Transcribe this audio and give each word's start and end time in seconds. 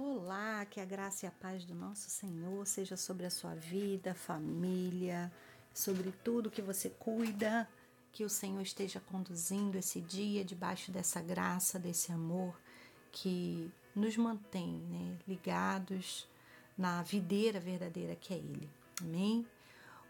Olá, 0.00 0.64
que 0.64 0.80
a 0.80 0.84
graça 0.84 1.26
e 1.26 1.28
a 1.28 1.32
paz 1.32 1.64
do 1.64 1.74
nosso 1.74 2.08
Senhor 2.08 2.64
seja 2.68 2.96
sobre 2.96 3.26
a 3.26 3.30
sua 3.30 3.56
vida, 3.56 4.14
família, 4.14 5.28
sobre 5.74 6.12
tudo 6.22 6.52
que 6.52 6.62
você 6.62 6.88
cuida, 6.88 7.68
que 8.12 8.22
o 8.22 8.30
Senhor 8.30 8.62
esteja 8.62 9.00
conduzindo 9.00 9.76
esse 9.76 10.00
dia 10.00 10.44
debaixo 10.44 10.92
dessa 10.92 11.20
graça, 11.20 11.80
desse 11.80 12.12
amor 12.12 12.56
que 13.10 13.72
nos 13.92 14.16
mantém 14.16 14.74
né, 14.88 15.18
ligados 15.26 16.28
na 16.76 17.02
videira 17.02 17.58
verdadeira 17.58 18.14
que 18.14 18.32
é 18.32 18.36
Ele. 18.36 18.70
Amém? 19.00 19.44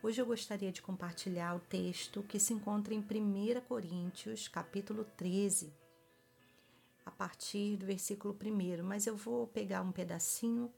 Hoje 0.03 0.21
eu 0.21 0.27
gostaria 0.27 0.71
de 0.71 0.83
compartilhar 0.83 1.57
o 1.57 1.61
texto 1.61 2.23
que 2.25 2.39
se 2.39 2.53
encontra 2.53 2.93
em 2.93 3.01
1 3.01 3.63
Coríntios, 3.63 4.49
capítulo 4.49 5.07
13 5.17 5.88
a 7.09 7.11
partir 7.11 7.79
do 7.79 7.87
versículo 7.87 8.39
1, 8.39 8.83
mas 8.85 9.07
eu 9.07 9.17
vou 9.17 9.47
pegar 9.47 9.81
um 9.81 9.91
pedacinho 9.91 10.71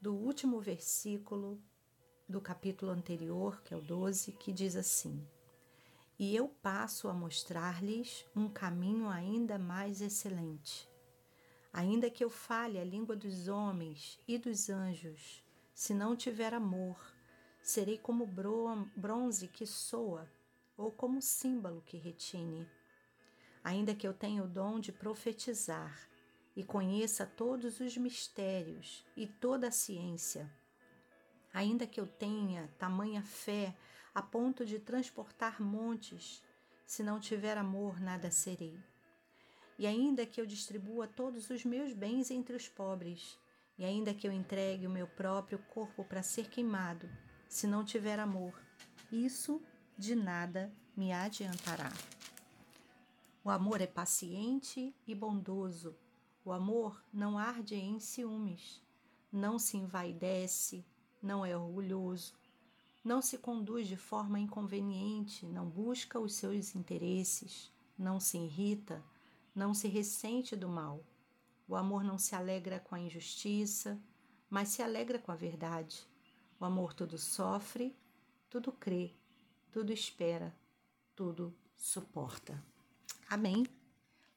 do 0.00 0.12
último 0.12 0.60
versículo 0.60 1.62
do 2.28 2.40
capítulo 2.40 2.90
anterior, 2.90 3.62
que 3.62 3.72
é 3.72 3.76
o 3.76 3.80
12, 3.80 4.32
que 4.32 4.52
diz 4.52 4.74
assim: 4.74 5.24
E 6.18 6.34
eu 6.34 6.48
passo 6.48 7.08
a 7.08 7.12
mostrar-lhes 7.12 8.26
um 8.34 8.48
caminho 8.48 9.08
ainda 9.08 9.56
mais 9.56 10.00
excelente. 10.00 10.90
Ainda 11.72 12.10
que 12.10 12.24
eu 12.24 12.28
fale 12.28 12.80
a 12.80 12.84
língua 12.84 13.14
dos 13.14 13.46
homens 13.46 14.18
e 14.26 14.38
dos 14.38 14.68
anjos, 14.68 15.44
se 15.72 15.94
não 15.94 16.16
tiver 16.16 16.52
amor, 16.52 16.98
serei 17.62 17.98
como 17.98 18.26
bronze 18.96 19.46
que 19.46 19.64
soa, 19.64 20.28
ou 20.76 20.90
como 20.90 21.22
símbolo 21.22 21.82
que 21.86 21.96
retine 21.96 22.68
ainda 23.62 23.94
que 23.94 24.06
eu 24.06 24.12
tenha 24.12 24.42
o 24.42 24.48
dom 24.48 24.80
de 24.80 24.92
profetizar 24.92 26.08
e 26.54 26.62
conheça 26.62 27.24
todos 27.24 27.80
os 27.80 27.96
mistérios 27.96 29.04
e 29.16 29.26
toda 29.26 29.68
a 29.68 29.72
ciência, 29.72 30.50
ainda 31.52 31.86
que 31.86 32.00
eu 32.00 32.06
tenha 32.06 32.68
tamanha 32.78 33.22
fé 33.22 33.74
a 34.14 34.20
ponto 34.20 34.64
de 34.64 34.78
transportar 34.78 35.62
montes, 35.62 36.42
se 36.84 37.02
não 37.02 37.18
tiver 37.18 37.56
amor, 37.56 37.98
nada 38.00 38.30
serei. 38.30 38.78
E 39.78 39.86
ainda 39.86 40.26
que 40.26 40.40
eu 40.40 40.44
distribua 40.44 41.06
todos 41.06 41.48
os 41.48 41.64
meus 41.64 41.92
bens 41.94 42.30
entre 42.30 42.54
os 42.54 42.68
pobres, 42.68 43.38
e 43.78 43.84
ainda 43.84 44.12
que 44.12 44.28
eu 44.28 44.32
entregue 44.32 44.86
o 44.86 44.90
meu 44.90 45.06
próprio 45.06 45.58
corpo 45.58 46.04
para 46.04 46.22
ser 46.22 46.48
queimado, 46.50 47.08
se 47.48 47.66
não 47.66 47.84
tiver 47.84 48.18
amor, 48.18 48.52
isso 49.10 49.62
de 49.96 50.14
nada 50.14 50.70
me 50.94 51.12
adiantará. 51.12 51.90
O 53.44 53.50
amor 53.50 53.80
é 53.80 53.88
paciente 53.88 54.94
e 55.04 55.14
bondoso. 55.16 55.96
O 56.44 56.52
amor 56.52 57.02
não 57.12 57.36
arde 57.36 57.74
em 57.74 57.98
ciúmes, 57.98 58.80
não 59.32 59.58
se 59.58 59.76
envaidece, 59.76 60.84
não 61.20 61.44
é 61.44 61.56
orgulhoso, 61.56 62.34
não 63.02 63.20
se 63.20 63.38
conduz 63.38 63.88
de 63.88 63.96
forma 63.96 64.38
inconveniente, 64.38 65.44
não 65.44 65.68
busca 65.68 66.20
os 66.20 66.34
seus 66.34 66.76
interesses, 66.76 67.72
não 67.98 68.20
se 68.20 68.38
irrita, 68.38 69.02
não 69.52 69.74
se 69.74 69.88
ressente 69.88 70.54
do 70.54 70.68
mal. 70.68 71.04
O 71.66 71.74
amor 71.74 72.04
não 72.04 72.18
se 72.18 72.36
alegra 72.36 72.78
com 72.78 72.94
a 72.94 73.00
injustiça, 73.00 74.00
mas 74.48 74.68
se 74.68 74.82
alegra 74.82 75.18
com 75.18 75.32
a 75.32 75.36
verdade. 75.36 76.06
O 76.60 76.64
amor 76.64 76.94
tudo 76.94 77.18
sofre, 77.18 77.96
tudo 78.48 78.70
crê, 78.70 79.12
tudo 79.72 79.92
espera, 79.92 80.54
tudo 81.16 81.52
suporta. 81.76 82.71
Amém. 83.32 83.66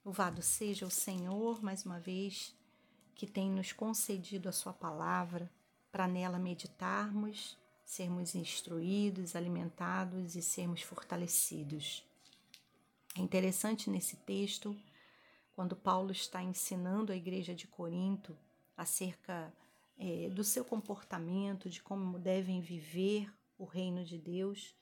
Louvado 0.02 0.40
seja 0.40 0.86
o 0.86 0.90
Senhor 0.90 1.62
mais 1.62 1.84
uma 1.84 2.00
vez 2.00 2.56
que 3.14 3.26
tem 3.26 3.50
nos 3.50 3.70
concedido 3.70 4.48
a 4.48 4.52
sua 4.52 4.72
palavra 4.72 5.52
para 5.92 6.08
nela 6.08 6.38
meditarmos, 6.38 7.58
sermos 7.84 8.34
instruídos, 8.34 9.36
alimentados 9.36 10.34
e 10.34 10.40
sermos 10.40 10.80
fortalecidos. 10.80 12.02
É 13.18 13.20
interessante 13.20 13.90
nesse 13.90 14.16
texto 14.16 14.74
quando 15.54 15.76
Paulo 15.76 16.10
está 16.10 16.42
ensinando 16.42 17.12
a 17.12 17.16
igreja 17.16 17.54
de 17.54 17.66
Corinto 17.66 18.34
acerca 18.74 19.52
é, 19.98 20.30
do 20.30 20.42
seu 20.42 20.64
comportamento, 20.64 21.68
de 21.68 21.82
como 21.82 22.18
devem 22.18 22.62
viver 22.62 23.30
o 23.58 23.66
reino 23.66 24.02
de 24.06 24.16
Deus 24.16 24.74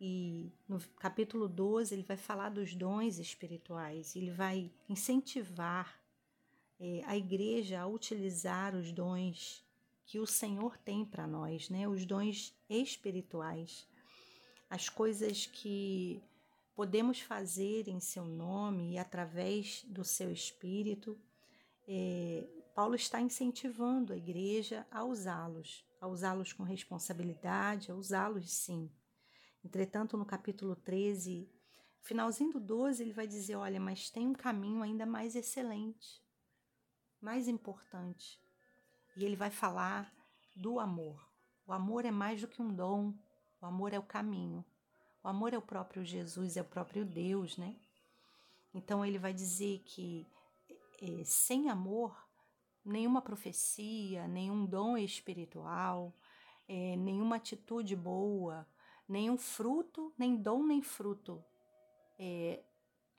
e 0.00 0.52
no 0.68 0.80
capítulo 0.98 1.48
12 1.48 1.94
ele 1.94 2.02
vai 2.02 2.16
falar 2.16 2.48
dos 2.48 2.74
dons 2.74 3.18
espirituais, 3.18 4.16
ele 4.16 4.30
vai 4.30 4.70
incentivar 4.88 6.00
é, 6.80 7.02
a 7.06 7.16
igreja 7.16 7.80
a 7.80 7.86
utilizar 7.86 8.74
os 8.74 8.92
dons 8.92 9.64
que 10.04 10.18
o 10.18 10.26
Senhor 10.26 10.76
tem 10.78 11.04
para 11.04 11.26
nós, 11.26 11.70
né? 11.70 11.88
Os 11.88 12.04
dons 12.04 12.54
espirituais, 12.68 13.88
as 14.68 14.88
coisas 14.88 15.46
que 15.46 16.22
podemos 16.74 17.20
fazer 17.20 17.88
em 17.88 18.00
seu 18.00 18.24
nome 18.24 18.92
e 18.92 18.98
através 18.98 19.84
do 19.84 20.04
seu 20.04 20.30
espírito. 20.30 21.18
É, 21.86 22.46
Paulo 22.74 22.96
está 22.96 23.20
incentivando 23.20 24.12
a 24.12 24.16
igreja 24.16 24.86
a 24.90 25.04
usá-los, 25.04 25.84
a 26.00 26.08
usá-los 26.08 26.52
com 26.52 26.64
responsabilidade, 26.64 27.90
a 27.90 27.94
usá-los 27.94 28.50
sim 28.50 28.90
Entretanto, 29.64 30.16
no 30.16 30.26
capítulo 30.26 30.76
13, 30.76 31.48
finalzinho 32.02 32.52
do 32.52 32.60
12, 32.60 33.02
ele 33.02 33.12
vai 33.12 33.26
dizer: 33.26 33.56
olha, 33.56 33.80
mas 33.80 34.10
tem 34.10 34.28
um 34.28 34.34
caminho 34.34 34.82
ainda 34.82 35.06
mais 35.06 35.34
excelente, 35.34 36.22
mais 37.20 37.48
importante. 37.48 38.38
E 39.16 39.24
ele 39.24 39.36
vai 39.36 39.50
falar 39.50 40.12
do 40.54 40.78
amor. 40.78 41.26
O 41.66 41.72
amor 41.72 42.04
é 42.04 42.10
mais 42.10 42.42
do 42.42 42.48
que 42.48 42.60
um 42.60 42.74
dom, 42.74 43.14
o 43.60 43.66
amor 43.66 43.94
é 43.94 43.98
o 43.98 44.02
caminho. 44.02 44.64
O 45.22 45.28
amor 45.28 45.54
é 45.54 45.58
o 45.58 45.62
próprio 45.62 46.04
Jesus, 46.04 46.58
é 46.58 46.60
o 46.60 46.66
próprio 46.66 47.04
Deus, 47.06 47.56
né? 47.56 47.74
Então 48.74 49.04
ele 49.04 49.18
vai 49.18 49.32
dizer 49.32 49.82
que 49.86 50.26
é, 51.00 51.24
sem 51.24 51.70
amor, 51.70 52.14
nenhuma 52.84 53.22
profecia, 53.22 54.28
nenhum 54.28 54.66
dom 54.66 54.98
espiritual, 54.98 56.12
é, 56.68 56.96
nenhuma 56.96 57.36
atitude 57.36 57.96
boa, 57.96 58.66
nenhum 59.08 59.36
fruto, 59.36 60.12
nem 60.18 60.36
dom, 60.36 60.64
nem 60.64 60.82
fruto 60.82 61.44
é, 62.18 62.62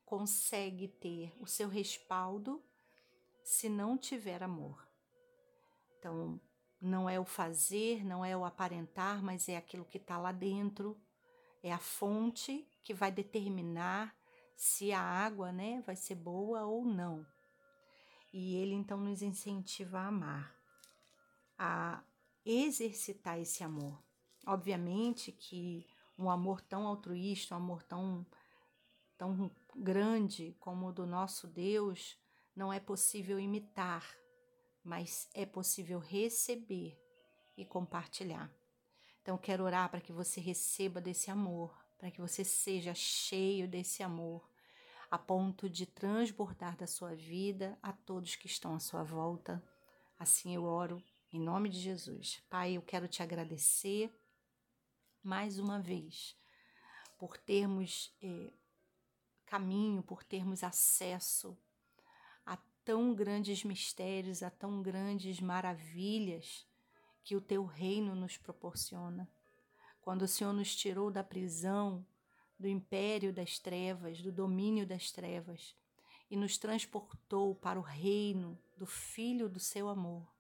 consegue 0.05 0.87
ter 0.87 1.33
o 1.39 1.45
seu 1.45 1.67
respaldo 1.67 2.63
se 3.43 3.69
não 3.69 3.97
tiver 3.97 4.41
amor. 4.43 4.87
Então, 5.97 6.39
não 6.81 7.09
é 7.09 7.19
o 7.19 7.25
fazer, 7.25 8.03
não 8.05 8.23
é 8.23 8.35
o 8.35 8.45
aparentar, 8.45 9.23
mas 9.23 9.49
é 9.49 9.57
aquilo 9.57 9.85
que 9.85 9.97
está 9.97 10.17
lá 10.17 10.31
dentro, 10.31 10.99
é 11.63 11.71
a 11.71 11.79
fonte 11.79 12.67
que 12.83 12.93
vai 12.93 13.11
determinar 13.11 14.15
se 14.55 14.91
a 14.91 15.01
água 15.01 15.51
né, 15.51 15.81
vai 15.85 15.95
ser 15.95 16.15
boa 16.15 16.63
ou 16.65 16.85
não. 16.85 17.25
E 18.31 18.55
ele 18.55 18.73
então 18.73 18.97
nos 18.99 19.21
incentiva 19.21 19.99
a 19.99 20.07
amar, 20.07 20.55
a 21.57 22.03
exercitar 22.45 23.39
esse 23.39 23.63
amor. 23.63 24.04
Obviamente 24.45 25.31
que 25.31 25.85
um 26.17 26.29
amor 26.29 26.61
tão 26.61 26.87
altruísta, 26.87 27.55
um 27.55 27.57
amor 27.57 27.83
tão, 27.83 28.25
tão 29.17 29.51
grande 29.75 30.55
como 30.59 30.87
o 30.87 30.93
do 30.93 31.05
nosso 31.05 31.47
Deus, 31.47 32.17
não 32.55 32.71
é 32.71 32.79
possível 32.79 33.39
imitar, 33.39 34.05
mas 34.83 35.29
é 35.33 35.45
possível 35.45 35.99
receber 35.99 36.97
e 37.57 37.65
compartilhar. 37.65 38.51
Então, 39.21 39.37
quero 39.37 39.63
orar 39.63 39.89
para 39.89 39.99
que 39.99 40.13
você 40.13 40.39
receba 40.39 41.01
desse 41.01 41.31
amor, 41.31 41.75
para 41.97 42.11
que 42.11 42.21
você 42.21 42.43
seja 42.43 42.93
cheio 42.93 43.67
desse 43.67 44.03
amor, 44.03 44.47
a 45.09 45.17
ponto 45.17 45.69
de 45.69 45.85
transbordar 45.85 46.77
da 46.77 46.85
sua 46.85 47.15
vida 47.15 47.77
a 47.81 47.91
todos 47.91 48.35
que 48.35 48.47
estão 48.47 48.75
à 48.75 48.79
sua 48.79 49.03
volta. 49.03 49.63
Assim 50.19 50.53
eu 50.53 50.63
oro 50.63 51.03
em 51.33 51.39
nome 51.39 51.69
de 51.69 51.79
Jesus. 51.79 52.43
Pai, 52.49 52.73
eu 52.73 52.81
quero 52.81 53.07
te 53.07 53.23
agradecer 53.23 54.13
mais 55.25 55.57
uma 55.57 55.79
vez, 55.79 56.37
por 57.17 57.35
termos 57.35 58.13
é, 58.21 58.53
caminho, 59.43 60.03
por 60.03 60.23
termos 60.23 60.63
acesso 60.63 61.57
a 62.45 62.55
tão 62.83 63.15
grandes 63.15 63.63
mistérios, 63.63 64.43
a 64.43 64.51
tão 64.51 64.83
grandes 64.83 65.39
maravilhas 65.39 66.67
que 67.23 67.35
o 67.35 67.41
teu 67.41 67.65
reino 67.65 68.13
nos 68.13 68.37
proporciona. 68.37 69.27
Quando 69.99 70.21
o 70.21 70.27
Senhor 70.27 70.53
nos 70.53 70.75
tirou 70.75 71.09
da 71.09 71.23
prisão, 71.23 72.05
do 72.59 72.67
império 72.67 73.33
das 73.33 73.57
trevas, 73.57 74.21
do 74.21 74.31
domínio 74.31 74.85
das 74.85 75.11
trevas, 75.11 75.75
e 76.29 76.37
nos 76.37 76.59
transportou 76.59 77.55
para 77.55 77.79
o 77.79 77.83
reino 77.83 78.59
do 78.77 78.85
Filho 78.85 79.49
do 79.49 79.59
seu 79.59 79.89
amor, 79.89 80.31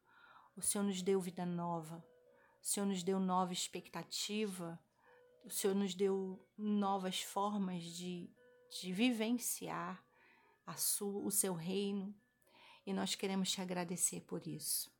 o 0.55 0.61
Senhor 0.61 0.83
nos 0.83 1.01
deu 1.01 1.19
vida 1.19 1.43
nova 1.43 2.05
o 2.65 2.67
Senhor 2.67 2.87
nos 2.87 3.03
deu 3.03 3.19
nova 3.19 3.53
expectativa, 3.53 4.79
o 5.43 5.51
Senhor 5.51 5.75
nos 5.75 5.93
deu 5.93 6.43
novas 6.57 7.21
formas 7.21 7.83
de, 7.83 8.27
de 8.81 8.91
vivenciar 8.91 10.03
sua, 10.75 11.21
o 11.23 11.29
seu 11.29 11.53
reino 11.53 12.11
e 12.83 12.91
nós 12.91 13.13
queremos 13.13 13.51
te 13.51 13.61
agradecer 13.61 14.21
por 14.21 14.47
isso. 14.47 14.91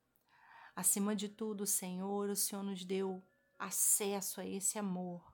Acima 0.76 1.16
de 1.16 1.28
tudo, 1.28 1.66
Senhor, 1.66 2.30
o 2.30 2.36
Senhor 2.36 2.62
nos 2.62 2.86
deu 2.86 3.24
acesso 3.58 4.40
a 4.40 4.46
esse 4.46 4.78
amor 4.78 5.34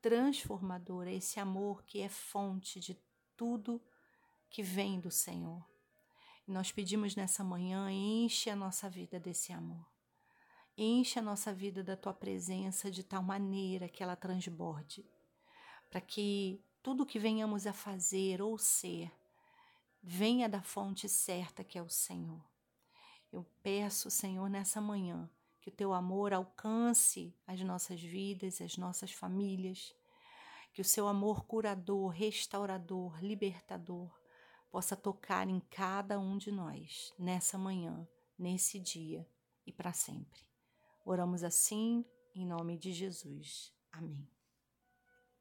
transformador, 0.00 1.06
a 1.06 1.12
esse 1.12 1.38
amor 1.38 1.84
que 1.84 2.00
é 2.00 2.08
fonte 2.08 2.80
de 2.80 3.00
tudo 3.36 3.80
que 4.50 4.64
vem 4.64 4.98
do 4.98 5.12
Senhor. 5.12 5.64
E 6.44 6.50
nós 6.50 6.72
pedimos 6.72 7.14
nessa 7.14 7.44
manhã, 7.44 7.88
enche 7.88 8.50
a 8.50 8.56
nossa 8.56 8.90
vida 8.90 9.20
desse 9.20 9.52
amor. 9.52 9.91
Enche 10.76 11.18
a 11.18 11.22
nossa 11.22 11.52
vida 11.52 11.82
da 11.82 11.96
tua 11.96 12.14
presença 12.14 12.90
de 12.90 13.02
tal 13.02 13.22
maneira 13.22 13.88
que 13.88 14.02
ela 14.02 14.16
transborde, 14.16 15.04
para 15.90 16.00
que 16.00 16.64
tudo 16.82 17.06
que 17.06 17.18
venhamos 17.18 17.66
a 17.66 17.72
fazer 17.72 18.40
ou 18.40 18.56
ser 18.56 19.12
venha 20.02 20.48
da 20.48 20.62
fonte 20.62 21.08
certa 21.08 21.62
que 21.62 21.78
é 21.78 21.82
o 21.82 21.88
Senhor. 21.88 22.42
Eu 23.30 23.46
peço, 23.62 24.10
Senhor, 24.10 24.48
nessa 24.48 24.80
manhã, 24.80 25.30
que 25.60 25.68
o 25.68 25.72
teu 25.72 25.92
amor 25.92 26.32
alcance 26.32 27.34
as 27.46 27.60
nossas 27.60 28.00
vidas, 28.00 28.60
as 28.60 28.76
nossas 28.76 29.12
famílias, 29.12 29.94
que 30.72 30.80
o 30.80 30.84
seu 30.84 31.06
amor 31.06 31.44
curador, 31.44 32.08
restaurador, 32.08 33.22
libertador 33.22 34.10
possa 34.70 34.96
tocar 34.96 35.48
em 35.48 35.60
cada 35.60 36.18
um 36.18 36.38
de 36.38 36.50
nós 36.50 37.12
nessa 37.18 37.58
manhã, 37.58 38.08
nesse 38.38 38.80
dia 38.80 39.26
e 39.66 39.72
para 39.72 39.92
sempre. 39.92 40.51
Oramos 41.04 41.42
assim 41.42 42.04
em 42.34 42.46
nome 42.46 42.78
de 42.78 42.92
Jesus. 42.92 43.72
Amém. 43.90 44.28